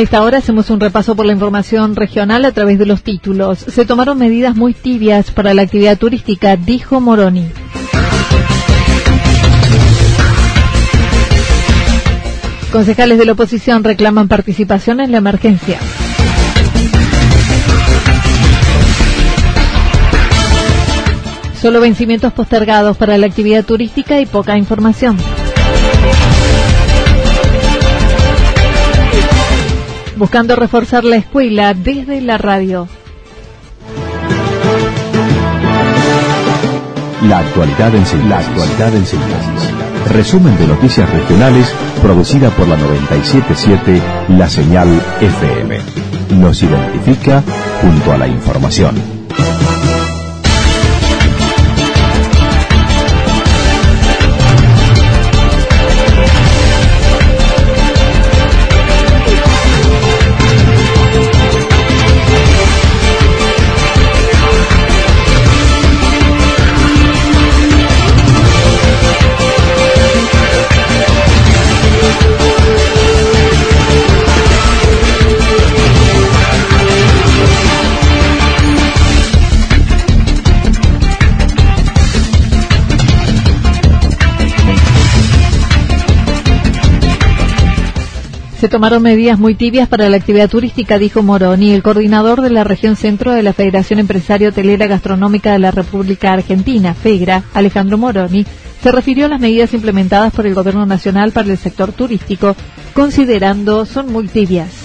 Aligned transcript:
A 0.00 0.02
esta 0.02 0.22
hora 0.22 0.38
hacemos 0.38 0.70
un 0.70 0.80
repaso 0.80 1.14
por 1.14 1.26
la 1.26 1.34
información 1.34 1.94
regional 1.94 2.46
a 2.46 2.52
través 2.52 2.78
de 2.78 2.86
los 2.86 3.02
títulos. 3.02 3.58
Se 3.58 3.84
tomaron 3.84 4.16
medidas 4.16 4.56
muy 4.56 4.72
tibias 4.72 5.30
para 5.30 5.52
la 5.52 5.60
actividad 5.60 5.98
turística, 5.98 6.56
dijo 6.56 7.02
Moroni. 7.02 7.44
Concejales 12.72 13.18
de 13.18 13.26
la 13.26 13.32
oposición 13.32 13.84
reclaman 13.84 14.26
participación 14.26 15.00
en 15.00 15.12
la 15.12 15.18
emergencia. 15.18 15.78
Solo 21.60 21.78
vencimientos 21.78 22.32
postergados 22.32 22.96
para 22.96 23.18
la 23.18 23.26
actividad 23.26 23.66
turística 23.66 24.18
y 24.18 24.24
poca 24.24 24.56
información. 24.56 25.18
Buscando 30.20 30.54
reforzar 30.54 31.02
la 31.02 31.16
escuela 31.16 31.72
desde 31.72 32.20
la 32.20 32.36
radio. 32.36 32.86
La 37.26 37.38
actualidad 37.38 37.94
en 37.94 38.04
síntesis. 38.04 39.72
Resumen 40.12 40.58
de 40.58 40.66
noticias 40.66 41.08
regionales 41.10 41.74
producida 42.02 42.50
por 42.50 42.68
la 42.68 42.76
977 42.76 44.02
La 44.36 44.48
Señal 44.50 44.88
FM. 45.22 45.78
Nos 46.38 46.62
identifica 46.62 47.42
junto 47.80 48.12
a 48.12 48.18
la 48.18 48.28
información. 48.28 48.96
Tomaron 88.70 89.02
medidas 89.02 89.38
muy 89.38 89.56
tibias 89.56 89.88
para 89.88 90.08
la 90.08 90.16
actividad 90.16 90.48
turística, 90.48 90.96
dijo 90.96 91.22
Moroni, 91.22 91.72
el 91.72 91.82
coordinador 91.82 92.40
de 92.40 92.50
la 92.50 92.62
región 92.62 92.94
centro 92.94 93.32
de 93.32 93.42
la 93.42 93.52
Federación 93.52 93.98
Empresario 93.98 94.50
Hotelera 94.50 94.86
Gastronómica 94.86 95.52
de 95.52 95.58
la 95.58 95.72
República 95.72 96.32
Argentina, 96.32 96.94
FEGRA, 96.94 97.42
Alejandro 97.52 97.98
Moroni, 97.98 98.46
se 98.80 98.92
refirió 98.92 99.26
a 99.26 99.28
las 99.28 99.40
medidas 99.40 99.74
implementadas 99.74 100.32
por 100.32 100.46
el 100.46 100.54
Gobierno 100.54 100.86
Nacional 100.86 101.32
para 101.32 101.50
el 101.50 101.58
sector 101.58 101.92
turístico, 101.92 102.54
considerando 102.94 103.84
son 103.84 104.12
muy 104.12 104.28
tibias. 104.28 104.79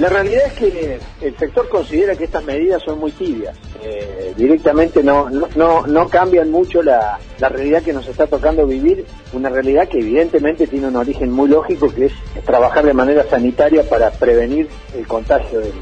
La 0.00 0.08
realidad 0.08 0.46
es 0.46 0.52
que 0.54 0.98
el 1.20 1.36
sector 1.36 1.68
considera 1.68 2.16
que 2.16 2.24
estas 2.24 2.42
medidas 2.42 2.82
son 2.82 2.98
muy 3.00 3.12
tibias. 3.12 3.54
Eh, 3.82 4.32
directamente 4.34 5.02
no, 5.02 5.28
no, 5.28 5.86
no, 5.86 6.08
cambian 6.08 6.50
mucho 6.50 6.82
la, 6.82 7.18
realidad 7.38 7.82
que 7.82 7.92
nos 7.92 8.08
está 8.08 8.26
tocando 8.26 8.66
vivir, 8.66 9.04
una 9.34 9.50
realidad 9.50 9.88
que 9.88 9.98
evidentemente 9.98 10.66
tiene 10.66 10.88
un 10.88 10.96
origen 10.96 11.30
muy 11.30 11.50
lógico, 11.50 11.92
que 11.92 12.06
es 12.06 12.12
trabajar 12.46 12.86
de 12.86 12.94
manera 12.94 13.26
sanitaria 13.28 13.82
para 13.82 14.10
prevenir 14.10 14.70
el 14.96 15.06
contagio 15.06 15.60
del, 15.60 15.74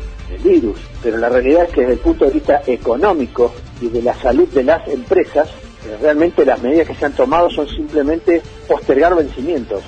virus. 0.42 0.78
Pero 1.02 1.16
la 1.16 1.28
realidad 1.28 1.64
es 1.64 1.70
que 1.70 1.80
desde 1.82 1.94
el 1.94 2.00
punto 2.00 2.24
de 2.24 2.32
vista 2.32 2.62
económico 2.66 3.52
y 3.80 3.88
de 3.88 4.02
la 4.02 4.14
salud 4.14 4.48
de 4.48 4.64
las 4.64 4.86
empresas, 4.88 5.48
eh, 5.48 5.96
realmente 6.02 6.44
las 6.44 6.60
medidas 6.60 6.88
que 6.88 6.94
se 6.96 7.06
han 7.06 7.14
tomado 7.14 7.48
son 7.50 7.68
simplemente 7.68 8.42
postergar 8.66 9.14
vencimientos. 9.14 9.82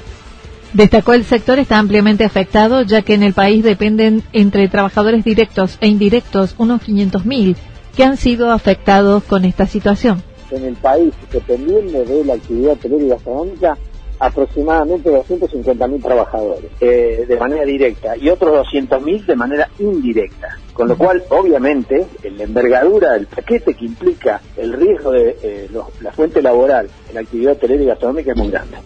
Destacó 0.73 1.15
el 1.15 1.25
sector 1.25 1.59
está 1.59 1.79
ampliamente 1.79 2.25
afectado, 2.25 2.83
ya 2.83 3.03
que 3.03 3.15
en 3.15 3.25
el 3.25 3.35
país 3.35 3.65
dependen 3.65 4.23
entre 4.33 4.69
trabajadores 4.69 5.25
directos 5.25 5.77
e 5.81 5.89
indirectos 5.89 6.55
unos 6.59 6.81
500.000 6.83 7.57
que 7.97 8.05
han 8.05 8.17
sido 8.17 8.53
afectados 8.53 9.25
con 9.25 9.45
esta 9.45 9.67
situación. 9.67 10.23
En 10.53 10.65
el 10.65 10.77
país, 10.77 11.13
dependiendo 11.33 12.05
de 12.05 12.25
la 12.25 12.35
actividad 12.35 12.73
hotelera 12.75 13.03
y 13.03 13.09
gastronómica, 13.09 13.79
aproximadamente 14.21 15.11
250.000 15.11 16.03
trabajadores 16.03 16.71
eh, 16.81 17.25
de 17.27 17.37
manera 17.37 17.65
directa 17.65 18.17
y 18.17 18.29
otros 18.29 18.67
200.000 18.69 19.25
de 19.25 19.37
manera 19.37 19.69
indirecta. 19.81 20.57
Con 20.73 20.89
lo 20.89 20.97
cual, 20.97 21.23
obviamente, 21.31 22.07
la 22.23 22.45
envergadura 22.45 23.13
del 23.15 23.27
paquete 23.27 23.75
que 23.75 23.87
implica 23.87 24.41
el 24.57 24.73
riesgo 24.73 25.11
de 25.11 25.37
eh, 25.43 25.69
la 26.01 26.13
fuente 26.13 26.41
laboral 26.41 26.89
en 27.09 27.15
la 27.15 27.21
actividad 27.23 27.55
hotelera 27.55 27.83
y 27.83 27.87
gastronómica 27.87 28.33
es 28.33 28.37
muy 28.37 28.51
grande. 28.51 28.77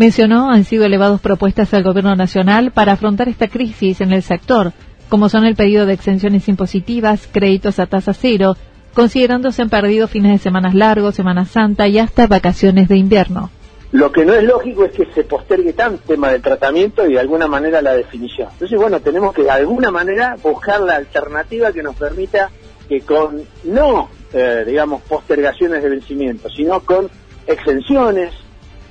Mencionó 0.00 0.50
han 0.50 0.64
sido 0.64 0.86
elevadas 0.86 1.20
propuestas 1.20 1.74
al 1.74 1.82
Gobierno 1.82 2.16
Nacional 2.16 2.70
para 2.70 2.92
afrontar 2.92 3.28
esta 3.28 3.48
crisis 3.48 4.00
en 4.00 4.14
el 4.14 4.22
sector, 4.22 4.72
como 5.10 5.28
son 5.28 5.44
el 5.44 5.56
pedido 5.56 5.84
de 5.84 5.92
exenciones 5.92 6.48
impositivas, 6.48 7.28
créditos 7.30 7.78
a 7.78 7.84
tasa 7.84 8.14
cero, 8.14 8.56
considerando 8.94 9.52
se 9.52 9.60
han 9.60 9.68
perdido 9.68 10.08
fines 10.08 10.32
de 10.32 10.38
semanas 10.38 10.74
largos, 10.74 11.16
Semana 11.16 11.44
Santa 11.44 11.86
y 11.86 11.98
hasta 11.98 12.26
vacaciones 12.26 12.88
de 12.88 12.96
invierno. 12.96 13.50
Lo 13.92 14.10
que 14.10 14.24
no 14.24 14.32
es 14.32 14.42
lógico 14.42 14.86
es 14.86 14.92
que 14.92 15.04
se 15.14 15.24
postergue 15.24 15.74
tanto 15.74 16.00
el 16.00 16.08
tema 16.08 16.30
del 16.30 16.40
tratamiento 16.40 17.06
y 17.06 17.12
de 17.12 17.20
alguna 17.20 17.46
manera 17.46 17.82
la 17.82 17.92
definición. 17.92 18.48
Entonces, 18.52 18.78
bueno, 18.78 19.00
tenemos 19.00 19.34
que 19.34 19.42
de 19.42 19.50
alguna 19.50 19.90
manera 19.90 20.34
buscar 20.42 20.80
la 20.80 20.96
alternativa 20.96 21.72
que 21.72 21.82
nos 21.82 21.94
permita 21.94 22.50
que 22.88 23.02
con 23.02 23.42
no, 23.64 24.08
eh, 24.32 24.64
digamos, 24.66 25.02
postergaciones 25.02 25.82
de 25.82 25.90
vencimiento, 25.90 26.48
sino 26.48 26.80
con 26.80 27.10
exenciones, 27.46 28.32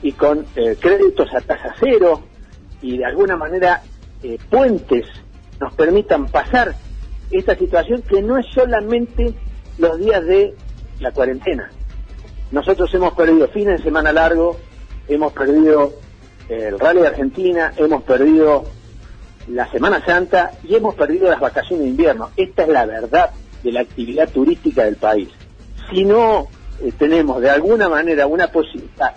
y 0.01 0.13
con 0.13 0.45
eh, 0.55 0.77
créditos 0.79 1.33
a 1.33 1.41
tasa 1.41 1.75
cero 1.79 2.21
y 2.81 2.97
de 2.97 3.05
alguna 3.05 3.35
manera 3.35 3.81
eh, 4.23 4.37
puentes 4.49 5.05
nos 5.59 5.73
permitan 5.73 6.27
pasar 6.27 6.75
esta 7.31 7.55
situación 7.55 8.01
que 8.01 8.21
no 8.21 8.37
es 8.37 8.45
solamente 8.53 9.33
los 9.77 9.99
días 9.99 10.25
de 10.25 10.55
la 10.99 11.11
cuarentena, 11.11 11.69
nosotros 12.51 12.91
hemos 12.95 13.13
perdido 13.13 13.47
fines 13.49 13.77
de 13.77 13.83
semana 13.83 14.11
largo, 14.11 14.57
hemos 15.07 15.33
perdido 15.33 15.93
el 16.49 16.79
Rally 16.79 17.01
de 17.01 17.07
Argentina, 17.07 17.73
hemos 17.77 18.01
perdido 18.03 18.65
la 19.47 19.69
Semana 19.69 20.03
Santa 20.03 20.51
y 20.63 20.75
hemos 20.75 20.95
perdido 20.95 21.29
las 21.29 21.39
vacaciones 21.39 21.85
de 21.85 21.91
invierno. 21.91 22.29
Esta 22.35 22.63
es 22.63 22.69
la 22.69 22.85
verdad 22.85 23.31
de 23.63 23.71
la 23.71 23.81
actividad 23.81 24.29
turística 24.29 24.83
del 24.83 24.95
país. 24.95 25.29
Si 25.91 26.05
no 26.05 26.47
eh, 26.81 26.91
tenemos 26.97 27.39
de 27.41 27.51
alguna 27.51 27.87
manera 27.87 28.25
una 28.25 28.47
posibilidad 28.47 29.13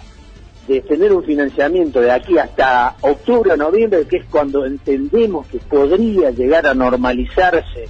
de 0.67 0.81
tener 0.83 1.13
un 1.13 1.25
financiamiento 1.25 2.01
de 2.01 2.11
aquí 2.11 2.39
hasta 2.39 2.97
octubre 3.01 3.53
o 3.53 3.57
noviembre, 3.57 4.07
que 4.07 4.19
es 4.19 4.25
cuando 4.31 4.65
entendemos 4.65 5.47
que 5.49 5.59
podría 5.59 6.31
llegar 6.31 6.67
a 6.67 6.75
normalizarse. 6.75 7.89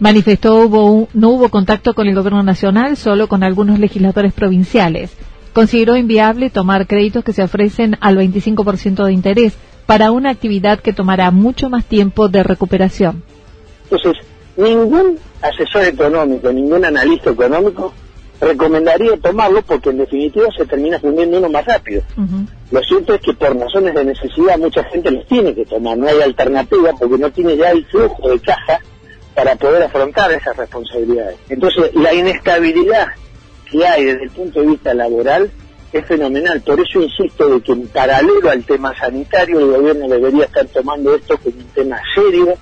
Manifestó 0.00 0.60
hubo 0.60 1.08
no 1.12 1.30
hubo 1.30 1.48
contacto 1.48 1.92
con 1.94 2.06
el 2.06 2.14
gobierno 2.14 2.42
nacional, 2.42 2.96
solo 2.96 3.26
con 3.26 3.42
algunos 3.42 3.80
legisladores 3.80 4.32
provinciales. 4.32 5.10
Consideró 5.52 5.96
inviable 5.96 6.50
tomar 6.50 6.86
créditos 6.86 7.24
que 7.24 7.32
se 7.32 7.42
ofrecen 7.42 7.96
al 8.00 8.16
25% 8.16 9.04
de 9.04 9.12
interés 9.12 9.56
para 9.86 10.12
una 10.12 10.30
actividad 10.30 10.78
que 10.78 10.92
tomará 10.92 11.30
mucho 11.32 11.68
más 11.68 11.84
tiempo 11.84 12.28
de 12.28 12.44
recuperación. 12.44 13.24
Entonces, 13.90 14.22
ningún 14.56 15.18
asesor 15.42 15.84
económico, 15.86 16.52
ningún 16.52 16.84
analista 16.84 17.30
económico 17.30 17.92
recomendaría 18.40 19.16
tomarlo 19.16 19.62
porque 19.62 19.90
en 19.90 19.98
definitiva 19.98 20.48
se 20.56 20.66
termina 20.66 20.98
fundiendo 20.98 21.38
uno 21.38 21.48
más 21.48 21.64
rápido. 21.64 22.02
Lo 22.70 22.82
cierto 22.82 23.14
es 23.14 23.20
que 23.20 23.32
por 23.32 23.56
razones 23.56 23.94
de 23.94 24.04
necesidad 24.04 24.58
mucha 24.58 24.84
gente 24.84 25.10
los 25.10 25.26
tiene 25.26 25.54
que 25.54 25.64
tomar, 25.64 25.96
no 25.96 26.08
hay 26.08 26.20
alternativa 26.20 26.92
porque 26.98 27.18
no 27.18 27.30
tiene 27.30 27.56
ya 27.56 27.70
el 27.70 27.84
flujo 27.86 28.28
de 28.28 28.38
caja 28.40 28.80
para 29.34 29.56
poder 29.56 29.82
afrontar 29.82 30.32
esas 30.32 30.56
responsabilidades. 30.56 31.36
Entonces, 31.48 31.94
la 31.94 32.12
inestabilidad 32.12 33.08
que 33.70 33.86
hay 33.86 34.04
desde 34.04 34.24
el 34.24 34.30
punto 34.30 34.60
de 34.60 34.66
vista 34.66 34.94
laboral 34.94 35.50
es 35.92 36.04
fenomenal. 36.06 36.60
Por 36.60 36.80
eso 36.80 37.02
insisto 37.02 37.48
de 37.48 37.60
que 37.60 37.72
en 37.72 37.88
paralelo 37.88 38.50
al 38.50 38.64
tema 38.64 38.96
sanitario 38.98 39.58
el 39.60 39.66
gobierno 39.66 40.08
debería 40.08 40.44
estar 40.44 40.66
tomando 40.66 41.14
esto 41.14 41.38
como 41.38 41.56
un 41.56 41.64
tema 41.74 42.00
serio 42.14 42.58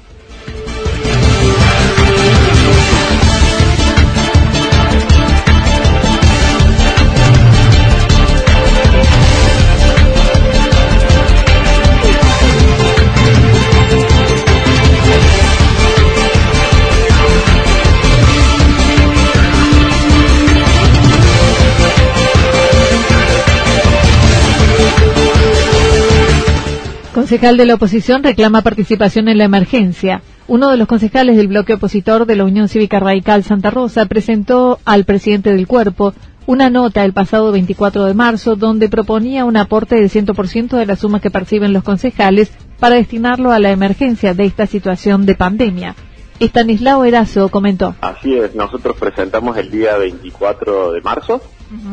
concejal 27.26 27.56
de 27.56 27.67
la 27.67 27.75
oposición 27.75 28.23
reclama 28.23 28.62
participación 28.62 29.26
en 29.26 29.38
la 29.38 29.43
emergencia. 29.43 30.23
Uno 30.46 30.70
de 30.70 30.76
los 30.76 30.87
concejales 30.87 31.37
del 31.37 31.49
bloque 31.49 31.75
opositor 31.75 32.25
de 32.25 32.37
la 32.37 32.44
Unión 32.44 32.69
Cívica 32.69 33.00
Radical 33.00 33.43
Santa 33.43 33.70
Rosa 33.70 34.06
presentó 34.06 34.78
al 34.84 35.05
presidente 35.05 35.52
del 35.52 35.67
cuerpo 35.67 36.14
una 36.46 36.70
nota 36.70 37.05
el 37.05 37.12
pasado 37.12 37.50
24 37.50 38.05
de 38.05 38.14
marzo 38.14 38.55
donde 38.55 38.88
proponía 38.88 39.44
un 39.44 39.56
aporte 39.56 39.96
del 39.96 40.08
100% 40.08 40.76
de 40.76 40.87
la 40.87 40.94
suma 40.94 41.19
que 41.20 41.32
perciben 41.32 41.73
los 41.73 41.82
concejales 41.82 42.52
para 42.78 42.94
destinarlo 42.94 43.50
a 43.50 43.58
la 43.58 43.73
emergencia 43.73 44.32
de 44.32 44.44
esta 44.44 44.67
situación 44.67 45.26
de 45.26 45.34
pandemia. 45.34 45.96
Estanislao 46.38 47.05
Erazo 47.05 47.49
comentó. 47.49 47.96
Así 48.02 48.37
es, 48.37 48.55
nosotros 48.55 48.94
presentamos 49.00 49.56
el 49.56 49.73
día 49.73 49.96
24 49.96 50.93
de 50.93 51.00
marzo 51.00 51.43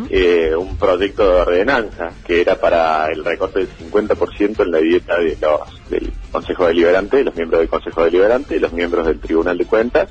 eh, 0.10 0.56
un 0.56 0.78
proyecto 0.78 1.24
de 1.24 1.42
ordenanza 1.42 2.12
que 2.26 2.42
era 2.42 2.60
para 2.60 3.08
el 3.08 3.24
recorte 3.24 3.60
del 3.60 3.70
50% 3.70 4.64
en 4.64 4.72
la 4.72 4.78
dieta 4.78 5.18
de 5.18 5.38
los, 5.42 5.90
del 5.90 6.12
Consejo 6.32 6.68
Deliberante, 6.68 7.18
de 7.18 7.24
los 7.24 7.36
miembros 7.36 7.60
del 7.62 7.70
Consejo 7.70 8.04
Deliberante, 8.04 8.56
de 8.56 8.60
los 8.60 8.74
miembros 8.74 9.08
del 9.08 9.20
Tribunal 9.20 9.58
de 9.58 9.66
Cuentas 9.66 10.10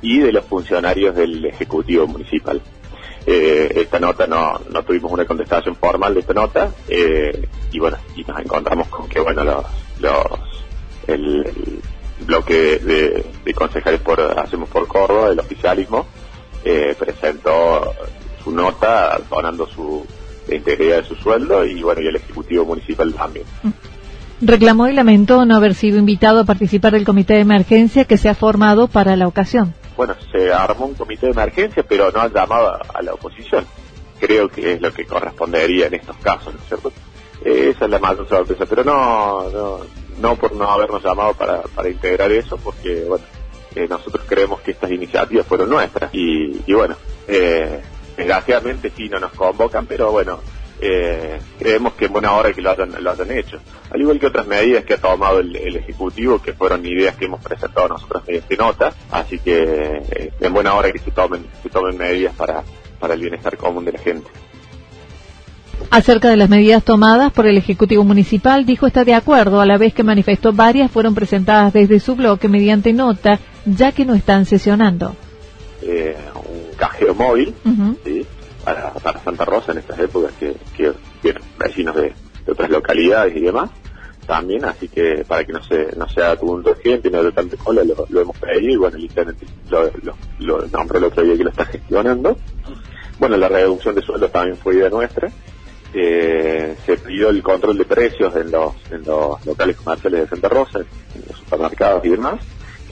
y 0.00 0.18
de 0.18 0.32
los 0.32 0.44
funcionarios 0.44 1.14
del 1.14 1.44
Ejecutivo 1.44 2.06
Municipal. 2.06 2.60
Eh, 3.24 3.72
esta 3.76 4.00
nota 4.00 4.26
no, 4.26 4.60
no 4.70 4.82
tuvimos 4.82 5.12
una 5.12 5.24
contestación 5.24 5.76
formal 5.76 6.14
de 6.14 6.20
esta 6.20 6.34
nota 6.34 6.72
eh, 6.88 7.48
y 7.70 7.78
bueno, 7.78 7.96
y 8.16 8.24
nos 8.24 8.40
encontramos 8.40 8.88
con 8.88 9.08
que 9.08 9.20
bueno, 9.20 9.44
los, 9.44 9.64
los 10.00 10.26
el 11.06 11.44
bloque 12.26 12.78
de, 12.78 13.54
concejales 13.54 14.00
por 14.00 14.20
Hacemos 14.20 14.68
por 14.68 14.86
Córdoba, 14.86 15.30
el 15.30 15.38
oficialismo, 15.38 16.06
eh, 16.64 16.94
presentó 16.98 17.94
su 18.42 18.50
nota 18.52 19.20
donando 19.30 19.66
su 19.66 20.04
integridad 20.50 21.02
de 21.02 21.04
su 21.04 21.14
sueldo 21.16 21.64
y 21.64 21.82
bueno, 21.82 22.00
y 22.00 22.08
el 22.08 22.16
Ejecutivo 22.16 22.64
Municipal 22.64 23.12
también. 23.14 23.46
Reclamó 24.40 24.88
y 24.88 24.92
lamentó 24.92 25.44
no 25.44 25.54
haber 25.54 25.74
sido 25.74 25.98
invitado 25.98 26.40
a 26.40 26.44
participar 26.44 26.92
del 26.92 27.04
comité 27.04 27.34
de 27.34 27.40
emergencia 27.40 28.04
que 28.04 28.16
se 28.16 28.28
ha 28.28 28.34
formado 28.34 28.88
para 28.88 29.14
la 29.14 29.28
ocasión. 29.28 29.74
Bueno, 29.96 30.14
se 30.32 30.52
armó 30.52 30.86
un 30.86 30.94
comité 30.94 31.26
de 31.26 31.32
emergencia, 31.32 31.84
pero 31.88 32.10
no 32.10 32.20
ha 32.20 32.28
llamado 32.28 32.74
a, 32.92 33.02
la 33.02 33.14
oposición. 33.14 33.64
Creo 34.18 34.48
que 34.48 34.72
es 34.72 34.80
lo 34.80 34.92
que 34.92 35.04
correspondería 35.04 35.86
en 35.86 35.94
estos 35.94 36.16
casos, 36.16 36.54
¿no 36.54 36.60
es 36.60 36.66
cierto? 36.66 36.92
Eh, 37.44 37.72
esa 37.74 37.84
es 37.84 37.90
la 37.90 37.98
mayor 37.98 38.28
sorpresa, 38.28 38.66
pero 38.66 38.82
no, 38.82 39.48
no, 39.50 39.78
no 40.20 40.36
por 40.36 40.54
no 40.54 40.68
habernos 40.68 41.04
llamado 41.04 41.34
para, 41.34 41.62
para 41.62 41.88
integrar 41.88 42.32
eso, 42.32 42.56
porque 42.56 43.04
bueno, 43.08 43.24
eh, 43.74 43.86
nosotros 43.88 44.24
creemos 44.26 44.60
que 44.60 44.72
estas 44.72 44.90
iniciativas 44.90 45.46
fueron 45.46 45.70
nuestras 45.70 46.12
y, 46.12 46.62
y 46.66 46.72
bueno, 46.72 46.96
eh, 47.28 47.80
desgraciadamente 48.16 48.92
sí 48.96 49.08
no 49.08 49.18
nos 49.18 49.32
convocan, 49.32 49.86
pero 49.86 50.10
bueno, 50.12 50.40
eh, 50.80 51.38
creemos 51.58 51.92
que 51.92 52.06
en 52.06 52.12
buena 52.12 52.32
hora 52.32 52.52
que 52.52 52.60
lo 52.60 52.70
hayan, 52.70 52.92
lo 53.02 53.10
hayan 53.10 53.30
hecho. 53.30 53.58
Al 53.90 54.00
igual 54.00 54.18
que 54.18 54.26
otras 54.26 54.46
medidas 54.46 54.84
que 54.84 54.94
ha 54.94 55.00
tomado 55.00 55.38
el, 55.38 55.76
Ejecutivo, 55.76 56.42
que 56.42 56.52
fueron 56.52 56.84
ideas 56.84 57.16
que 57.16 57.26
hemos 57.26 57.40
presentado 57.40 57.88
nosotros 57.88 58.24
mediante 58.26 58.56
nota, 58.56 58.92
así 59.10 59.38
que 59.38 60.02
eh, 60.10 60.32
en 60.40 60.52
buena 60.52 60.74
hora 60.74 60.90
que 60.90 60.98
se 60.98 61.12
tomen, 61.12 61.46
se 61.62 61.68
tomen 61.68 61.96
medidas 61.96 62.34
para, 62.34 62.64
para 62.98 63.14
el 63.14 63.20
bienestar 63.20 63.56
común 63.56 63.84
de 63.84 63.92
la 63.92 63.98
gente. 64.00 64.28
Acerca 65.90 66.30
de 66.30 66.36
las 66.36 66.48
medidas 66.48 66.82
tomadas 66.82 67.32
por 67.32 67.46
el 67.46 67.58
Ejecutivo 67.58 68.02
Municipal, 68.02 68.64
dijo 68.66 68.86
estar 68.86 69.04
de 69.04 69.14
acuerdo, 69.14 69.60
a 69.60 69.66
la 69.66 69.78
vez 69.78 69.94
que 69.94 70.02
manifestó 70.02 70.52
varias 70.52 70.90
fueron 70.90 71.14
presentadas 71.14 71.72
desde 71.72 72.00
su 72.00 72.16
bloque 72.16 72.48
mediante 72.48 72.92
nota, 72.92 73.38
ya 73.66 73.92
que 73.92 74.04
no 74.04 74.14
están 74.14 74.46
sesionando. 74.46 75.14
Eh, 75.82 76.16
cajero 76.76 77.14
móvil 77.14 77.54
para, 78.64 78.92
Santa 79.24 79.44
Rosa 79.44 79.72
en 79.72 79.78
estas 79.78 79.98
épocas 79.98 80.32
que, 80.38 80.54
que 80.76 80.92
vienen 81.22 81.42
vecinos 81.58 81.94
de, 81.96 82.14
otras 82.46 82.70
localidades 82.70 83.36
y 83.36 83.40
demás 83.40 83.70
también, 84.26 84.64
así 84.64 84.88
que 84.88 85.24
para 85.26 85.44
que 85.44 85.52
no 85.52 85.62
se 85.62 85.96
no 85.96 86.08
sea 86.08 86.36
de 86.36 86.74
gente, 86.82 87.10
no 87.10 87.20
haya 87.20 87.32
tanta 87.32 87.56
cola, 87.56 87.82
lo, 87.84 88.20
hemos 88.20 88.36
pedido 88.38 88.72
y 88.72 88.76
bueno, 88.76 88.96
el 88.96 89.04
internet 89.04 89.36
lo, 89.68 89.90
lo, 90.02 90.16
lo 90.38 90.68
nombró 90.68 90.98
el 90.98 91.04
otro 91.04 91.22
día 91.24 91.36
que 91.36 91.44
lo 91.44 91.50
está 91.50 91.64
gestionando. 91.66 92.38
Bueno, 93.18 93.36
la 93.36 93.48
reducción 93.48 93.94
de 93.94 94.02
sueldos 94.02 94.32
también 94.32 94.56
fue 94.56 94.74
idea 94.74 94.88
nuestra. 94.88 95.30
Eh, 95.94 96.76
se 96.86 96.96
pidió 96.96 97.28
el 97.28 97.42
control 97.42 97.76
de 97.76 97.84
precios 97.84 98.34
en 98.36 98.50
los, 98.50 98.72
en 98.90 99.04
los 99.04 99.44
locales 99.44 99.76
comerciales 99.76 100.22
de 100.22 100.28
Santa 100.28 100.48
Rosa, 100.48 100.78
en 100.78 101.24
los 101.28 101.38
supermercados 101.38 102.04
y 102.04 102.08
demás, 102.08 102.40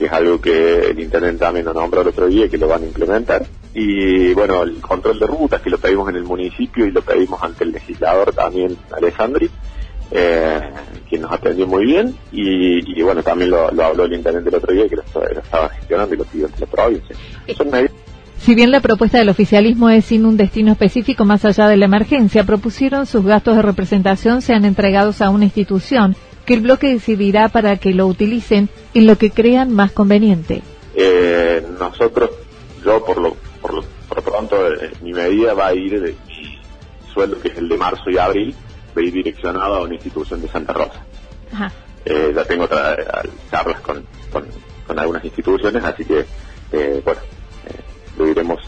que 0.01 0.07
es 0.07 0.13
algo 0.13 0.41
que 0.41 0.89
el 0.89 0.99
Internet 0.99 1.37
también 1.37 1.63
nos 1.63 1.75
nombró 1.75 2.01
el 2.01 2.07
otro 2.07 2.25
día 2.25 2.45
y 2.47 2.49
que 2.49 2.57
lo 2.57 2.67
van 2.67 2.81
a 2.81 2.87
implementar. 2.87 3.45
Y 3.71 4.33
bueno, 4.33 4.63
el 4.63 4.81
control 4.81 5.19
de 5.19 5.27
rutas 5.27 5.61
que 5.61 5.69
lo 5.69 5.77
pedimos 5.77 6.09
en 6.09 6.15
el 6.15 6.23
municipio 6.23 6.87
y 6.87 6.91
lo 6.91 7.03
pedimos 7.03 7.39
ante 7.43 7.65
el 7.65 7.71
legislador 7.71 8.33
también, 8.33 8.75
Alessandri, 8.91 9.47
eh, 10.09 10.59
quien 11.07 11.21
nos 11.21 11.31
atendió 11.31 11.67
muy 11.67 11.85
bien. 11.85 12.15
Y, 12.31 12.99
bueno, 13.03 13.21
también 13.21 13.51
lo, 13.51 13.67
habló 13.67 14.05
el 14.05 14.13
Internet 14.13 14.43
el 14.47 14.55
otro 14.55 14.73
día 14.73 14.89
que 14.89 14.95
lo, 14.95 15.03
estaba 15.03 15.69
gestionando 15.69 16.15
y 16.15 16.17
lo 16.17 16.25
pidió 16.25 16.47
ante 16.47 16.61
la 16.61 16.65
provincia. 16.65 17.15
Si 18.39 18.55
bien 18.55 18.71
la 18.71 18.79
propuesta 18.79 19.19
del 19.19 19.29
oficialismo 19.29 19.91
es 19.91 20.05
sin 20.05 20.25
un 20.25 20.35
destino 20.35 20.71
específico 20.71 21.25
más 21.25 21.45
allá 21.45 21.67
de 21.67 21.77
la 21.77 21.85
emergencia, 21.85 22.43
propusieron 22.43 23.05
sus 23.05 23.23
gastos 23.23 23.55
de 23.55 23.61
representación 23.61 24.41
sean 24.41 24.65
entregados 24.65 25.21
a 25.21 25.29
una 25.29 25.45
institución 25.45 26.15
que 26.47 26.55
el 26.55 26.61
bloque 26.61 26.87
decidirá 26.87 27.49
para 27.49 27.77
que 27.77 27.93
lo 27.93 28.07
utilicen 28.07 28.67
en 28.93 29.07
lo 29.07 29.17
que 29.17 29.31
crean 29.31 29.73
más 29.73 29.91
conveniente. 29.91 30.61
Eh, 30.95 31.65
nosotros, 31.79 32.31
yo 32.83 33.03
por 33.05 33.17
lo, 33.17 33.35
por 33.61 33.73
lo 33.73 33.83
pronto, 34.23 34.67
eh, 34.67 34.91
mi 35.01 35.13
medida 35.13 35.53
va 35.53 35.67
a 35.67 35.73
ir 35.73 36.01
de 36.01 36.15
mi 36.27 36.59
sueldo, 37.13 37.39
que 37.39 37.49
es 37.49 37.57
el 37.57 37.69
de 37.69 37.77
marzo 37.77 38.09
y 38.09 38.17
abril, 38.17 38.55
va 38.95 39.01
a 39.01 39.05
ir 39.05 39.13
direccionado 39.13 39.75
a 39.75 39.81
una 39.83 39.95
institución 39.95 40.41
de 40.41 40.47
Santa 40.47 40.73
Rosa. 40.73 41.05
Eh, 42.05 42.31
ya 42.35 42.45
tengo 42.45 42.65
otra, 42.65 42.97
charlas 43.49 43.79
con, 43.81 44.03
con, 44.31 44.45
con, 44.87 44.99
algunas 44.99 45.23
instituciones, 45.23 45.83
así 45.83 46.03
que, 46.03 46.25
bueno, 47.03 47.21
lo 48.17 48.27
iremos 48.27 48.59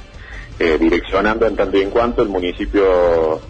eh, 0.59 0.77
direccionando 0.79 1.47
en 1.47 1.55
tanto 1.55 1.77
y 1.77 1.81
en 1.81 1.89
cuanto 1.89 2.21
el 2.21 2.29
municipio 2.29 3.41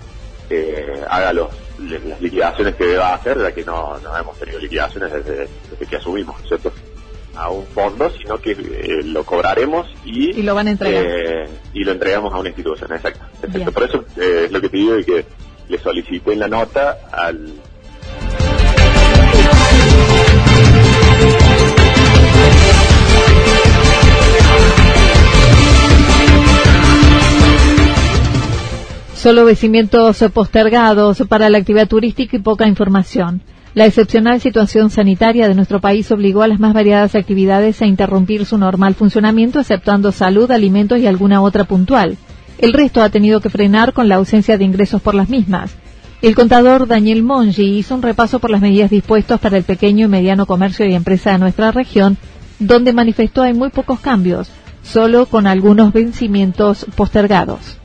eh, 0.49 1.01
haga 1.09 1.33
los, 1.33 1.49
las 1.79 2.21
liquidaciones 2.21 2.75
que 2.75 2.85
deba 2.85 3.13
hacer, 3.13 3.39
ya 3.39 3.51
que 3.51 3.63
no, 3.63 3.97
no 3.99 4.17
hemos 4.17 4.37
tenido 4.37 4.59
liquidaciones 4.59 5.11
desde, 5.11 5.47
que 5.89 5.95
asumimos, 5.95 6.35
¿cierto? 6.47 6.71
a 7.35 7.49
un 7.49 7.65
fondo, 7.65 8.11
sino 8.11 8.37
que 8.39 8.51
eh, 8.51 9.03
lo 9.03 9.23
cobraremos 9.23 9.87
y, 10.05 10.41
lo 10.43 10.53
van 10.53 10.67
a 10.67 10.71
entregar. 10.71 11.03
Eh, 11.05 11.49
y 11.73 11.83
lo 11.83 11.91
entregamos 11.91 12.31
a 12.33 12.37
una 12.37 12.49
institución, 12.49 12.91
exacto. 12.93 13.25
Por 13.71 13.83
eso 13.83 14.05
eh, 14.17 14.43
es 14.45 14.51
lo 14.51 14.61
que 14.61 14.69
te 14.69 14.77
digo 14.77 14.93
de 14.93 15.03
que 15.03 15.25
le 15.67 15.77
solicité 15.79 16.33
en 16.33 16.39
la 16.39 16.47
nota 16.47 16.97
al... 17.11 17.53
Solo 29.23 29.45
vencimientos 29.45 30.21
postergados 30.33 31.23
para 31.29 31.49
la 31.49 31.57
actividad 31.57 31.87
turística 31.87 32.35
y 32.35 32.41
poca 32.41 32.67
información. 32.67 33.41
La 33.73 33.85
excepcional 33.85 34.41
situación 34.41 34.89
sanitaria 34.89 35.47
de 35.47 35.55
nuestro 35.55 35.79
país 35.79 36.11
obligó 36.11 36.41
a 36.41 36.49
las 36.49 36.59
más 36.59 36.73
variadas 36.73 37.15
actividades 37.15 37.81
a 37.81 37.85
interrumpir 37.85 38.45
su 38.45 38.57
normal 38.57 38.95
funcionamiento, 38.95 39.61
exceptuando 39.61 40.11
salud, 40.11 40.51
alimentos 40.51 40.99
y 40.99 41.07
alguna 41.07 41.41
otra 41.41 41.63
puntual. 41.63 42.17
El 42.57 42.73
resto 42.73 43.01
ha 43.01 43.07
tenido 43.11 43.39
que 43.39 43.49
frenar 43.49 43.93
con 43.93 44.09
la 44.09 44.15
ausencia 44.15 44.57
de 44.57 44.65
ingresos 44.65 45.01
por 45.01 45.15
las 45.15 45.29
mismas. 45.29 45.73
El 46.21 46.35
contador 46.35 46.85
Daniel 46.85 47.23
Mongi 47.23 47.77
hizo 47.77 47.95
un 47.95 48.01
repaso 48.01 48.39
por 48.39 48.49
las 48.49 48.59
medidas 48.59 48.89
dispuestas 48.89 49.39
para 49.39 49.55
el 49.55 49.63
pequeño 49.63 50.07
y 50.07 50.09
mediano 50.09 50.45
comercio 50.45 50.85
y 50.85 50.95
empresa 50.95 51.31
de 51.31 51.37
nuestra 51.37 51.71
región, 51.71 52.17
donde 52.59 52.91
manifestó 52.91 53.43
hay 53.43 53.53
muy 53.53 53.69
pocos 53.69 54.01
cambios, 54.01 54.51
solo 54.81 55.27
con 55.27 55.47
algunos 55.47 55.93
vencimientos 55.93 56.85
postergados. 56.97 57.77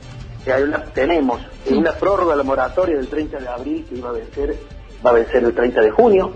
Tenemos 0.93 1.41
una 1.69 1.91
prórroga 1.93 2.31
de 2.31 2.37
la 2.37 2.43
moratoria 2.43 2.97
del 2.97 3.07
30 3.07 3.39
de 3.39 3.47
abril 3.47 3.85
que 3.87 3.95
iba 3.95 4.09
a 4.09 4.13
vencer 4.13 4.55
va 5.05 5.11
a 5.11 5.13
vencer 5.13 5.43
el 5.43 5.53
30 5.53 5.81
de 5.81 5.91
junio, 5.91 6.33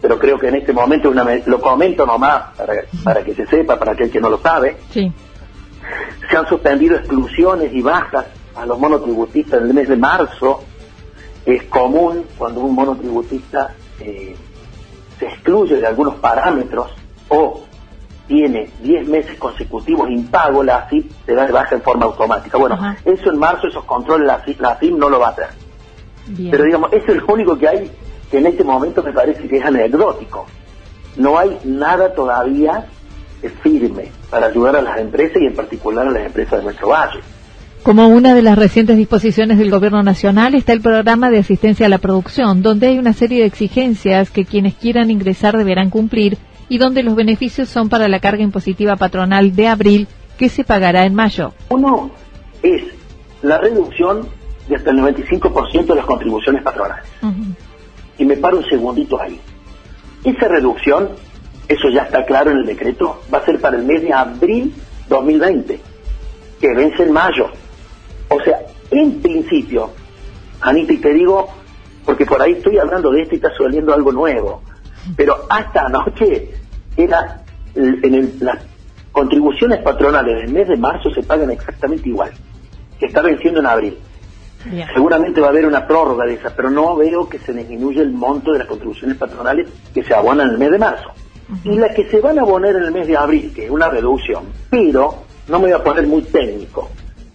pero 0.00 0.18
creo 0.18 0.38
que 0.38 0.48
en 0.48 0.56
este 0.56 0.72
momento, 0.72 1.10
una, 1.10 1.24
lo 1.46 1.60
comento 1.60 2.06
nomás 2.06 2.56
para, 2.56 2.74
para 3.02 3.24
que 3.24 3.34
se 3.34 3.46
sepa, 3.46 3.78
para 3.78 3.92
aquel 3.92 4.10
que 4.10 4.20
no 4.20 4.30
lo 4.30 4.38
sabe, 4.38 4.76
sí. 4.90 5.12
se 6.28 6.36
han 6.36 6.46
suspendido 6.46 6.96
exclusiones 6.96 7.72
y 7.72 7.82
bajas 7.82 8.26
a 8.54 8.66
los 8.66 8.78
monotributistas 8.78 9.60
en 9.60 9.66
el 9.68 9.74
mes 9.74 9.88
de 9.88 9.96
marzo. 9.96 10.62
Es 11.44 11.64
común 11.64 12.24
cuando 12.38 12.60
un 12.60 12.74
monotributista 12.74 13.74
eh, 14.00 14.34
se 15.18 15.26
excluye 15.26 15.76
de 15.76 15.86
algunos 15.86 16.14
parámetros 16.14 16.90
o 17.28 17.64
tiene 18.26 18.70
10 18.82 19.08
meses 19.08 19.38
consecutivos 19.38 20.10
impago, 20.10 20.62
la 20.62 20.78
AFIP 20.78 21.10
se 21.26 21.34
da 21.34 21.46
de 21.46 21.52
baja 21.52 21.74
en 21.74 21.82
forma 21.82 22.06
automática. 22.06 22.56
Bueno, 22.58 22.78
eso 23.04 23.30
en 23.30 23.38
marzo, 23.38 23.68
esos 23.68 23.84
controles, 23.84 24.26
la 24.26 24.34
AFIP, 24.34 24.60
la 24.60 24.70
AFIP 24.70 24.96
no 24.96 25.08
lo 25.08 25.20
va 25.20 25.28
a 25.28 25.30
hacer. 25.30 25.48
Pero 26.50 26.64
digamos, 26.64 26.92
es 26.92 27.06
el 27.08 27.22
único 27.24 27.58
que 27.58 27.68
hay 27.68 27.90
que 28.30 28.38
en 28.38 28.46
este 28.46 28.64
momento 28.64 29.02
me 29.02 29.12
parece 29.12 29.46
que 29.46 29.58
es 29.58 29.64
anecdótico. 29.64 30.46
No 31.16 31.38
hay 31.38 31.58
nada 31.64 32.14
todavía 32.14 32.86
firme 33.62 34.10
para 34.30 34.46
ayudar 34.46 34.76
a 34.76 34.82
las 34.82 34.98
empresas 34.98 35.40
y 35.42 35.46
en 35.46 35.54
particular 35.54 36.06
a 36.08 36.10
las 36.10 36.26
empresas 36.26 36.58
de 36.58 36.64
nuestro 36.64 36.88
valle. 36.88 37.20
Como 37.82 38.08
una 38.08 38.34
de 38.34 38.40
las 38.40 38.56
recientes 38.56 38.96
disposiciones 38.96 39.58
del 39.58 39.70
Gobierno 39.70 40.02
Nacional 40.02 40.54
está 40.54 40.72
el 40.72 40.80
programa 40.80 41.30
de 41.30 41.38
asistencia 41.38 41.84
a 41.84 41.90
la 41.90 41.98
producción, 41.98 42.62
donde 42.62 42.86
hay 42.86 42.98
una 42.98 43.12
serie 43.12 43.40
de 43.40 43.46
exigencias 43.46 44.30
que 44.30 44.46
quienes 44.46 44.74
quieran 44.74 45.10
ingresar 45.10 45.56
deberán 45.58 45.90
cumplir 45.90 46.38
y 46.68 46.78
donde 46.78 47.02
los 47.02 47.14
beneficios 47.14 47.68
son 47.68 47.88
para 47.88 48.08
la 48.08 48.20
carga 48.20 48.42
impositiva 48.42 48.96
patronal 48.96 49.54
de 49.54 49.68
abril 49.68 50.08
que 50.38 50.48
se 50.48 50.64
pagará 50.64 51.04
en 51.04 51.14
mayo. 51.14 51.52
Uno 51.68 52.10
es 52.62 52.82
la 53.42 53.58
reducción 53.58 54.26
de 54.68 54.76
hasta 54.76 54.90
el 54.90 54.98
95% 54.98 55.86
de 55.86 55.94
las 55.94 56.06
contribuciones 56.06 56.62
patronales. 56.62 57.04
Y 58.18 58.24
me 58.24 58.36
paro 58.36 58.58
un 58.58 58.64
segundito 58.64 59.20
ahí. 59.20 59.38
Esa 60.24 60.48
reducción, 60.48 61.10
eso 61.68 61.88
ya 61.90 62.02
está 62.02 62.24
claro 62.24 62.50
en 62.50 62.58
el 62.58 62.66
decreto, 62.66 63.20
va 63.32 63.38
a 63.38 63.44
ser 63.44 63.60
para 63.60 63.76
el 63.76 63.84
mes 63.84 64.02
de 64.02 64.12
abril 64.12 64.74
2020, 65.08 65.80
que 66.60 66.74
vence 66.74 67.02
en 67.02 67.12
mayo. 67.12 67.48
O 68.28 68.40
sea, 68.40 68.58
en 68.90 69.20
principio, 69.20 69.90
Anita, 70.60 70.92
y 70.94 70.98
te 70.98 71.12
digo, 71.12 71.48
porque 72.06 72.24
por 72.24 72.40
ahí 72.40 72.52
estoy 72.52 72.78
hablando 72.78 73.10
de 73.10 73.22
esto 73.22 73.34
y 73.34 73.36
está 73.36 73.50
sucediendo 73.54 73.92
algo 73.92 74.12
nuevo, 74.12 74.62
pero 75.16 75.46
hasta 75.48 75.86
anoche 75.86 76.50
era 76.96 77.42
en 77.74 78.36
las 78.40 78.58
contribuciones 79.12 79.80
patronales 79.82 80.42
del 80.42 80.52
mes 80.52 80.68
de 80.68 80.76
marzo 80.76 81.10
se 81.10 81.22
pagan 81.22 81.50
exactamente 81.50 82.08
igual, 82.08 82.32
que 82.98 83.06
está 83.06 83.22
venciendo 83.22 83.60
en 83.60 83.66
abril. 83.66 83.98
Seguramente 84.94 85.40
va 85.40 85.48
a 85.48 85.50
haber 85.50 85.66
una 85.66 85.86
prórroga 85.86 86.24
de 86.24 86.34
esa, 86.34 86.50
pero 86.56 86.70
no 86.70 86.96
veo 86.96 87.28
que 87.28 87.38
se 87.38 87.52
disminuya 87.52 88.02
el 88.02 88.12
monto 88.12 88.52
de 88.52 88.60
las 88.60 88.66
contribuciones 88.66 89.16
patronales 89.16 89.68
que 89.92 90.02
se 90.02 90.14
abonan 90.14 90.46
en 90.46 90.52
el 90.54 90.58
mes 90.58 90.70
de 90.70 90.78
marzo. 90.78 91.10
Y 91.62 91.76
las 91.76 91.94
que 91.94 92.08
se 92.08 92.20
van 92.20 92.38
a 92.38 92.42
abonar 92.42 92.74
en 92.74 92.84
el 92.84 92.90
mes 92.90 93.06
de 93.06 93.16
abril, 93.16 93.52
que 93.54 93.66
es 93.66 93.70
una 93.70 93.88
reducción, 93.88 94.44
pero 94.70 95.24
no 95.48 95.58
me 95.58 95.66
voy 95.66 95.72
a 95.72 95.84
poner 95.84 96.06
muy 96.06 96.22
técnico, 96.22 96.90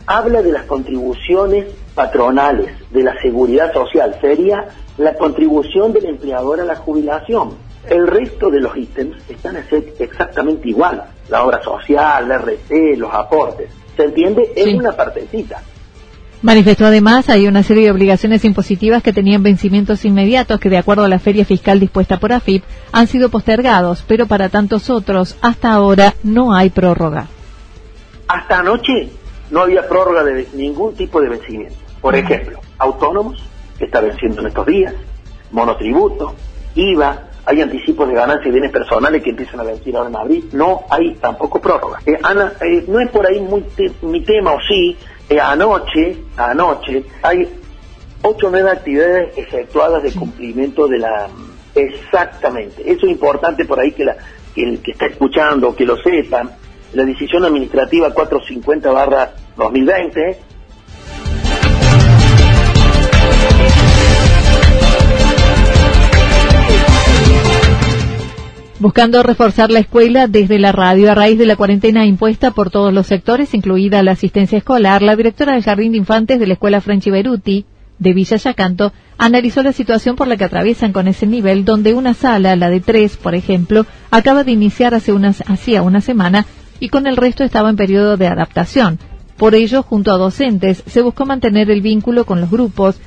habla 0.10 0.42
de 0.42 0.51
las 0.51 0.63
contribuciones 0.63 1.68
patronales 1.94 2.72
de 2.89 3.04
la 3.04 3.13
seguridad 3.22 3.72
social, 3.72 4.18
sería 4.20 4.66
la 4.98 5.13
contribución 5.13 5.94
del 5.94 6.08
empleador 6.08 6.60
a 6.60 6.66
la 6.66 6.75
jubilación. 6.78 7.51
El 7.88 8.08
resto 8.08 8.50
de 8.50 8.60
los 8.60 8.75
ítems 8.75 9.18
están 9.30 9.56
exactamente 9.56 10.68
igual, 10.68 11.04
la 11.30 11.46
obra 11.46 11.62
social, 11.62 12.28
la 12.28 12.39
RT, 12.39 12.98
los 12.98 13.13
aportes. 13.13 13.70
¿Se 13.96 14.06
entiende? 14.06 14.51
Es 14.56 14.74
una 14.74 14.94
partecita. 14.94 15.62
Manifestó 16.42 16.88
además 16.88 17.30
hay 17.30 17.48
una 17.48 17.62
serie 17.62 17.84
de 17.84 17.92
obligaciones 17.92 18.44
impositivas 18.46 19.04
que 19.04 19.13
tenían 19.13 19.44
vencimientos 19.44 20.06
inmediatos 20.06 20.60
que 20.60 20.70
de 20.70 20.78
acuerdo 20.78 21.04
a 21.04 21.10
la 21.10 21.20
feria 21.20 21.46
fiscal 21.46 21.80
dispuesta 21.80 22.18
por 22.18 22.34
AFIP 22.34 22.63
han 22.92 23.06
sido 23.06 23.30
postergados, 23.30 24.04
pero 24.08 24.25
para 24.25 24.50
tantos 24.50 24.89
otros 24.89 25.36
hasta 25.42 25.72
ahora 25.72 26.16
no 26.24 26.56
hay 26.56 26.72
prórroga. 26.72 27.28
Hasta 28.28 28.60
anoche 28.60 29.19
no 29.51 29.62
había 29.62 29.88
prórroga 29.88 30.24
de 30.24 30.48
ningún 30.53 30.96
tipo 30.96 31.22
de 31.22 31.29
vencimiento. 31.29 31.75
Por 32.01 32.15
ejemplo, 32.15 32.60
autónomos, 32.77 33.44
que 33.77 33.86
está 33.86 34.01
venciendo 34.01 34.41
en 34.41 34.48
estos 34.48 34.65
días, 34.65 34.94
monotributo, 35.51 36.36
IVA, 36.75 37.29
hay 37.46 37.62
anticipos 37.62 38.08
de 38.08 38.13
ganancias 38.13 38.48
y 38.48 38.51
bienes 38.51 38.72
personales 38.72 39.24
que 39.24 39.32
empiezan 39.32 39.60
a 39.60 39.63
vencer 39.63 39.96
ahora 39.96 40.10
en 40.10 40.15
abril, 40.15 40.50
no 40.53 40.84
hay 40.89 41.15
tampoco 41.15 41.60
prórroga. 41.60 42.00
Eh, 42.06 42.18
Ana, 42.22 42.53
eh, 42.62 42.86
no 42.88 43.00
es 43.00 43.10
por 43.10 43.25
ahí 43.25 43.39
muy 43.39 43.65
mi 44.03 44.24
tema, 44.24 44.53
o 44.53 44.60
sí, 44.62 44.96
eh, 45.29 45.39
anoche, 45.39 46.18
anoche, 46.38 47.03
hay 47.24 47.50
ocho 48.22 48.50
nuevas 48.50 48.77
actividades 48.77 49.38
efectuadas 49.38 50.03
de 50.03 50.12
cumplimiento 50.12 50.88
de 50.88 51.00
la... 51.00 51.27
Exactamente. 51.74 52.82
Eso 52.82 53.06
es 53.06 53.12
importante 53.12 53.65
por 53.65 53.79
ahí 53.79 53.91
que, 53.94 54.06
la, 54.06 54.18
que 54.53 54.63
el 54.63 54.82
que 54.82 54.91
está 54.91 55.06
escuchando, 55.06 55.75
que 55.75 55.86
lo 55.86 55.98
sepan. 55.98 56.51
La 56.93 57.05
decisión 57.05 57.46
administrativa 57.46 58.13
450 58.13 58.91
barra 58.91 59.34
2020 59.58 60.39
buscando 68.79 69.22
reforzar 69.24 69.72
la 69.72 69.79
escuela 69.79 70.27
desde 70.27 70.58
la 70.58 70.72
radio 70.72 71.12
a 71.12 71.15
raíz 71.15 71.38
de 71.38 71.46
la 71.46 71.58
cuarentena 71.58 72.05
impuesta 72.05 72.51
por 72.51 72.72
todos 72.72 72.93
los 72.93 73.08
sectores, 73.08 73.53
incluida 73.53 74.01
la 74.03 74.12
asistencia 74.12 74.58
escolar. 74.58 75.01
La 75.01 75.15
directora 75.15 75.53
del 75.53 75.63
Jardín 75.63 75.91
de 75.91 75.98
Infantes 75.98 76.39
de 76.39 76.48
la 76.48 76.53
Escuela 76.53 76.81
Franchi 76.81 77.12
Beruti 77.12 77.65
de 78.00 78.13
Villa 78.13 78.38
Yacanto 78.38 78.93
analizó 79.17 79.62
la 79.62 79.74
situación 79.74 80.15
por 80.15 80.27
la 80.27 80.38
que 80.38 80.46
atraviesan 80.46 80.93
con 80.93 81.10
ese 81.10 81.27
nivel, 81.27 81.65
donde 81.65 81.93
una 81.93 82.13
sala, 82.13 82.55
la 82.55 82.69
de 82.69 82.79
tres, 82.79 83.17
por 83.17 83.36
ejemplo, 83.36 83.86
acaba 84.10 84.46
de 84.46 84.53
iniciar 84.53 84.96
hace 84.96 85.12
unas, 85.12 85.43
hacía 85.50 85.81
una 85.81 86.00
semana 86.00 86.46
y 86.80 86.90
con 86.90 87.08
el 87.08 87.18
resto 87.18 87.44
estaba 87.44 87.70
en 87.70 87.76
periodo 87.76 88.18
de 88.18 88.28
adaptación. 88.28 89.00
Por 89.38 89.56
ello, 89.56 89.84
junto 89.84 90.12
a 90.12 90.18
docentes, 90.18 90.84
se 90.86 91.02
buscó 91.02 91.26
mantener 91.26 91.72
el 91.72 91.82
vínculo 91.82 92.26
con 92.26 92.42
los 92.42 92.50
grupos, 92.50 93.00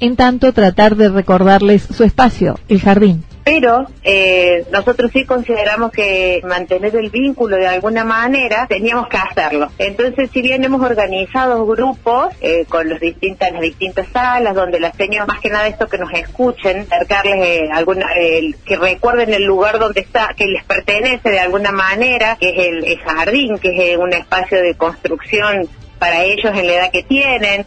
en 0.00 0.16
tanto 0.16 0.52
tratar 0.52 0.96
de 0.96 1.08
recordarles 1.08 1.82
su 1.82 2.04
espacio, 2.04 2.58
el 2.68 2.80
jardín 2.80 3.24
pero 3.44 3.86
eh, 4.04 4.64
nosotros 4.70 5.10
sí 5.12 5.24
consideramos 5.24 5.90
que 5.90 6.40
mantener 6.44 6.94
el 6.96 7.10
vínculo 7.10 7.56
de 7.56 7.66
alguna 7.66 8.04
manera 8.04 8.66
teníamos 8.68 9.08
que 9.08 9.16
hacerlo. 9.16 9.70
Entonces, 9.78 10.30
si 10.32 10.42
bien 10.42 10.62
hemos 10.64 10.80
organizado 10.80 11.66
grupos 11.66 12.34
eh, 12.40 12.64
con 12.68 12.88
los 12.88 13.00
distintas, 13.00 13.52
las 13.52 13.62
distintas 13.62 14.06
salas, 14.12 14.54
donde 14.54 14.78
las 14.80 14.96
señas, 14.96 15.26
más 15.26 15.40
que 15.40 15.50
nada 15.50 15.66
esto 15.66 15.88
que 15.88 15.98
nos 15.98 16.12
escuchen, 16.12 16.86
acercarles 16.90 17.34
eh, 17.36 17.68
alguna, 17.72 18.06
que 18.64 18.76
recuerden 18.76 19.34
el 19.34 19.44
lugar 19.44 19.78
donde 19.78 20.00
está, 20.00 20.34
que 20.36 20.46
les 20.46 20.64
pertenece 20.64 21.30
de 21.30 21.40
alguna 21.40 21.72
manera, 21.72 22.36
que 22.38 22.50
es 22.50 22.58
el, 22.58 22.84
el 22.84 22.98
jardín, 22.98 23.58
que 23.58 23.92
es 23.92 23.98
un 23.98 24.12
espacio 24.12 24.62
de 24.62 24.74
construcción 24.74 25.68
para 25.98 26.24
ellos 26.24 26.52
en 26.54 26.66
la 26.66 26.72
edad 26.74 26.90
que 26.90 27.02
tienen, 27.02 27.64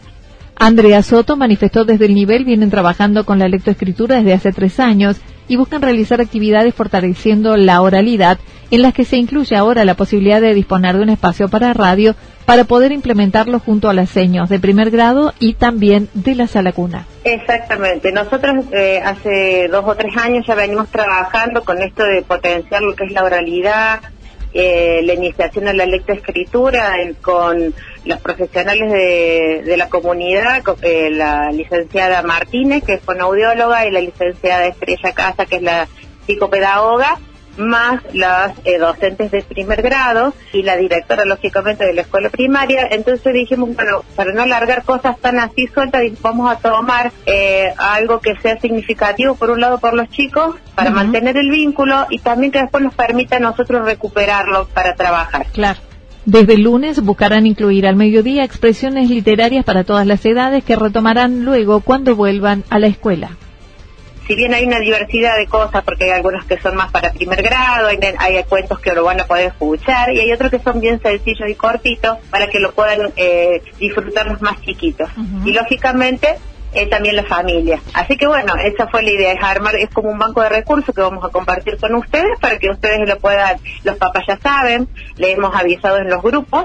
Andrea 0.58 1.02
Soto 1.02 1.36
manifestó 1.36 1.84
desde 1.84 2.06
el 2.06 2.14
nivel 2.14 2.44
vienen 2.44 2.70
trabajando 2.70 3.26
con 3.26 3.38
la 3.38 3.46
lectoescritura 3.46 4.16
desde 4.16 4.32
hace 4.32 4.52
tres 4.52 4.80
años 4.80 5.20
y 5.48 5.56
buscan 5.56 5.82
realizar 5.82 6.20
actividades 6.20 6.74
fortaleciendo 6.74 7.56
la 7.56 7.80
oralidad 7.80 8.38
en 8.70 8.82
las 8.82 8.94
que 8.94 9.04
se 9.04 9.16
incluye 9.16 9.56
ahora 9.56 9.84
la 9.84 9.94
posibilidad 9.94 10.40
de 10.40 10.54
disponer 10.54 10.96
de 10.96 11.02
un 11.02 11.10
espacio 11.10 11.48
para 11.48 11.72
radio 11.72 12.14
para 12.44 12.64
poder 12.64 12.92
implementarlo 12.92 13.58
junto 13.58 13.88
a 13.88 13.94
las 13.94 14.08
seños 14.08 14.48
de 14.48 14.60
primer 14.60 14.90
grado 14.90 15.34
y 15.38 15.54
también 15.54 16.08
de 16.14 16.34
la 16.34 16.46
sala 16.46 16.72
cuna. 16.72 17.06
Exactamente. 17.24 18.12
Nosotros 18.12 18.64
eh, 18.72 19.00
hace 19.04 19.68
dos 19.68 19.84
o 19.86 19.94
tres 19.96 20.16
años 20.16 20.44
ya 20.46 20.54
venimos 20.54 20.88
trabajando 20.88 21.64
con 21.64 21.82
esto 21.82 22.04
de 22.04 22.22
potenciar 22.22 22.82
lo 22.82 22.94
que 22.94 23.04
es 23.04 23.12
la 23.12 23.24
oralidad, 23.24 24.00
eh, 24.58 25.02
la 25.04 25.12
iniciación 25.12 25.68
a 25.68 25.74
la 25.74 25.84
lectoescritura 25.84 26.94
con 27.20 27.74
los 28.06 28.20
profesionales 28.20 28.90
de, 28.90 29.76
la 29.76 29.90
comunidad, 29.90 30.62
eh, 30.80 31.10
la 31.10 31.50
licenciada 31.52 32.22
Martínez, 32.22 32.82
que 32.82 32.94
es 32.94 33.02
fonoaudióloga, 33.02 33.86
y 33.86 33.90
la 33.90 34.00
licenciada 34.00 34.66
Estrella 34.66 35.12
Casa, 35.12 35.44
que 35.44 35.56
es 35.56 35.62
la 35.62 35.88
psicopedagoga, 36.24 37.18
más 37.56 38.02
las 38.12 38.52
eh, 38.64 38.78
docentes 38.78 39.30
de 39.30 39.42
primer 39.42 39.82
grado 39.82 40.34
y 40.52 40.62
la 40.62 40.76
directora, 40.76 41.24
lógicamente, 41.24 41.84
de 41.84 41.94
la 41.94 42.02
escuela 42.02 42.30
primaria. 42.30 42.86
Entonces 42.90 43.32
dijimos, 43.32 43.74
bueno, 43.74 44.02
para 44.14 44.32
no 44.32 44.42
alargar 44.42 44.84
cosas 44.84 45.18
tan 45.18 45.38
así 45.38 45.66
sueltas, 45.68 46.02
vamos 46.20 46.50
a 46.50 46.58
tomar 46.58 47.12
eh, 47.26 47.72
algo 47.76 48.20
que 48.20 48.36
sea 48.36 48.58
significativo, 48.60 49.34
por 49.34 49.50
un 49.50 49.60
lado, 49.60 49.78
por 49.78 49.94
los 49.94 50.08
chicos, 50.10 50.56
para 50.74 50.90
mantener 50.90 51.36
el 51.36 51.50
vínculo 51.50 52.06
y 52.10 52.18
también 52.18 52.52
que 52.52 52.60
después 52.60 52.82
nos 52.82 52.94
permita 52.94 53.36
a 53.36 53.40
nosotros 53.40 53.84
recuperarlo 53.84 54.68
para 54.68 54.94
trabajar. 54.94 55.46
Claro. 55.52 55.80
Desde 56.24 56.54
el 56.54 56.62
lunes 56.62 57.00
buscarán 57.02 57.46
incluir 57.46 57.86
al 57.86 57.94
mediodía 57.94 58.42
expresiones 58.42 59.08
literarias 59.08 59.64
para 59.64 59.84
todas 59.84 60.06
las 60.08 60.26
edades 60.26 60.64
que 60.64 60.74
retomarán 60.74 61.44
luego 61.44 61.80
cuando 61.80 62.16
vuelvan 62.16 62.64
a 62.68 62.80
la 62.80 62.88
escuela 62.88 63.30
si 64.26 64.34
bien 64.34 64.54
hay 64.54 64.64
una 64.64 64.80
diversidad 64.80 65.36
de 65.36 65.46
cosas, 65.46 65.84
porque 65.84 66.04
hay 66.04 66.10
algunos 66.10 66.44
que 66.44 66.58
son 66.58 66.76
más 66.76 66.90
para 66.90 67.12
primer 67.12 67.42
grado, 67.42 67.88
hay, 67.88 67.98
hay 68.18 68.44
cuentos 68.44 68.80
que 68.80 68.92
lo 68.92 69.04
van 69.04 69.20
a 69.20 69.24
poder 69.24 69.48
escuchar 69.48 70.12
y 70.12 70.20
hay 70.20 70.32
otros 70.32 70.50
que 70.50 70.58
son 70.58 70.80
bien 70.80 71.00
sencillos 71.00 71.48
y 71.48 71.54
cortitos 71.54 72.18
para 72.30 72.48
que 72.48 72.58
lo 72.58 72.72
puedan 72.72 73.12
eh, 73.16 73.62
disfrutar 73.78 74.26
los 74.26 74.42
más 74.42 74.60
chiquitos. 74.62 75.08
Y 75.44 75.52
lógicamente 75.52 76.36
eh, 76.72 76.86
también 76.88 77.16
la 77.16 77.24
familia. 77.24 77.80
Así 77.94 78.16
que 78.16 78.26
bueno, 78.26 78.54
esa 78.56 78.88
fue 78.88 79.02
la 79.02 79.10
idea, 79.10 79.32
es 79.32 79.42
armar, 79.42 79.76
es 79.76 79.88
como 79.90 80.10
un 80.10 80.18
banco 80.18 80.42
de 80.42 80.48
recursos 80.48 80.94
que 80.94 81.00
vamos 81.00 81.24
a 81.24 81.28
compartir 81.28 81.78
con 81.78 81.94
ustedes 81.94 82.38
para 82.40 82.58
que 82.58 82.68
ustedes 82.68 83.08
lo 83.08 83.18
puedan, 83.18 83.58
los 83.84 83.96
papás 83.96 84.24
ya 84.28 84.36
saben, 84.38 84.88
le 85.16 85.32
hemos 85.32 85.54
avisado 85.54 85.98
en 85.98 86.10
los 86.10 86.22
grupos 86.22 86.64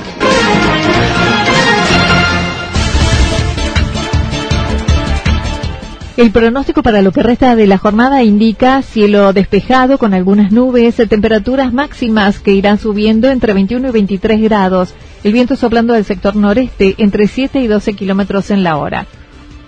El 6.17 6.31
pronóstico 6.31 6.83
para 6.83 7.01
lo 7.01 7.13
que 7.13 7.23
resta 7.23 7.55
de 7.55 7.67
la 7.67 7.77
jornada 7.77 8.21
indica 8.21 8.81
cielo 8.81 9.31
despejado 9.31 9.97
con 9.97 10.13
algunas 10.13 10.51
nubes, 10.51 10.95
temperaturas 10.95 11.71
máximas 11.71 12.39
que 12.39 12.51
irán 12.51 12.79
subiendo 12.79 13.29
entre 13.29 13.53
21 13.53 13.87
y 13.87 13.91
23 13.91 14.41
grados, 14.41 14.93
el 15.23 15.31
viento 15.31 15.55
soplando 15.55 15.93
del 15.93 16.03
sector 16.03 16.35
noreste 16.35 16.95
entre 16.97 17.27
7 17.27 17.61
y 17.61 17.67
12 17.67 17.93
kilómetros 17.93 18.51
en 18.51 18.63
la 18.63 18.75
hora. 18.75 19.07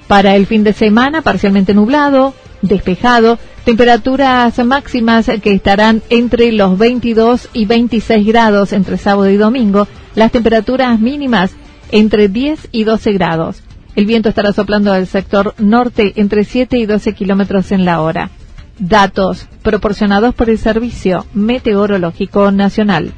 Para 0.09 0.35
el 0.35 0.45
fin 0.45 0.65
de 0.65 0.73
semana, 0.73 1.21
parcialmente 1.21 1.73
nublado, 1.73 2.33
despejado, 2.62 3.39
temperaturas 3.63 4.59
máximas 4.65 5.31
que 5.41 5.53
estarán 5.53 6.01
entre 6.09 6.51
los 6.51 6.77
22 6.77 7.50
y 7.53 7.65
26 7.65 8.27
grados 8.27 8.73
entre 8.73 8.97
sábado 8.97 9.29
y 9.29 9.38
domingo, 9.38 9.88
las 10.13 10.33
temperaturas 10.33 11.00
mínimas 11.00 11.51
entre 11.89 12.27
10 12.27 12.67
y 12.73 12.83
12 12.83 13.13
grados. 13.13 13.63
El 13.95 14.05
viento 14.05 14.29
estará 14.29 14.53
soplando 14.53 14.91
del 14.91 15.05
sector 15.05 15.53
norte 15.59 16.13
entre 16.15 16.43
7 16.43 16.77
y 16.77 16.86
12 16.86 17.13
kilómetros 17.13 17.71
en 17.71 17.86
la 17.86 18.01
hora. 18.01 18.32
Datos 18.79 19.47
proporcionados 19.62 20.34
por 20.34 20.49
el 20.49 20.58
Servicio 20.58 21.27
Meteorológico 21.34 22.51
Nacional. 22.51 23.13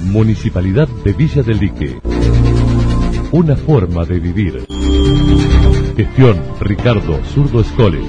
Municipalidad 0.00 0.88
de 1.04 1.12
Villa 1.12 1.42
del 1.42 1.58
Lique. 1.58 2.00
Una 3.32 3.54
forma 3.54 4.04
de 4.04 4.18
vivir. 4.18 4.66
Gestión 5.96 6.40
Ricardo 6.60 7.20
Zurdo 7.34 7.60
Escole. 7.60 8.00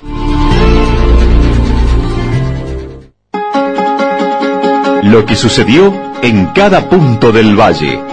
Lo 5.03 5.25
que 5.25 5.36
sucedió 5.36 5.93
en 6.21 6.47
cada 6.47 6.89
punto 6.89 7.33
del 7.33 7.59
valle. 7.59 8.12